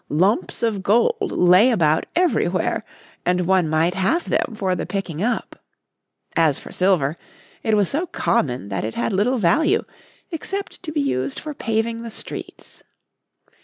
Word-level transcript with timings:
Lumps 0.09 0.63
of 0.63 0.81
gold 0.81 1.31
lay 1.31 1.69
about 1.69 2.07
everywhere, 2.15 2.83
and 3.23 3.45
one 3.45 3.69
might 3.69 3.93
have 3.93 4.27
them 4.29 4.55
for 4.55 4.73
the 4.73 4.87
picking 4.87 5.21
up. 5.21 5.57
As 6.35 6.57
for 6.57 6.71
silver, 6.71 7.17
it 7.61 7.77
was 7.77 7.87
so 7.89 8.07
common 8.07 8.69
that 8.69 8.83
it 8.83 8.95
had 8.95 9.13
little 9.13 9.37
value 9.37 9.83
except 10.31 10.81
to 10.81 10.91
be 10.91 11.01
used 11.01 11.39
for 11.39 11.53
paving 11.53 12.01
the 12.01 12.09
streets. 12.09 12.81